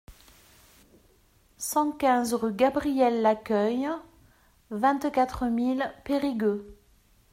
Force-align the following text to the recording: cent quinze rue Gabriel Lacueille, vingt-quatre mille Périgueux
cent 1.59 1.91
quinze 1.91 2.33
rue 2.33 2.55
Gabriel 2.55 3.21
Lacueille, 3.21 3.87
vingt-quatre 4.71 5.45
mille 5.45 5.93
Périgueux 6.03 6.75